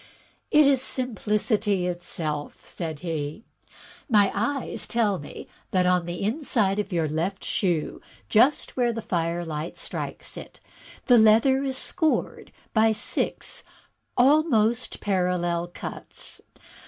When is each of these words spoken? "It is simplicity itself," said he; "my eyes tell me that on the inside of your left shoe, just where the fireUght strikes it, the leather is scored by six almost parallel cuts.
"It 0.49 0.65
is 0.67 0.81
simplicity 0.81 1.85
itself," 1.85 2.67
said 2.67 3.01
he; 3.01 3.43
"my 4.09 4.31
eyes 4.33 4.87
tell 4.87 5.19
me 5.19 5.47
that 5.69 5.85
on 5.85 6.07
the 6.07 6.23
inside 6.23 6.79
of 6.79 6.91
your 6.91 7.07
left 7.07 7.43
shoe, 7.43 8.01
just 8.27 8.75
where 8.75 8.91
the 8.91 9.03
fireUght 9.03 9.77
strikes 9.77 10.37
it, 10.37 10.59
the 11.05 11.19
leather 11.19 11.63
is 11.63 11.77
scored 11.77 12.51
by 12.73 12.93
six 12.93 13.63
almost 14.17 15.01
parallel 15.01 15.67
cuts. 15.67 16.41